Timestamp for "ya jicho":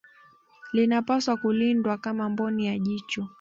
2.65-3.27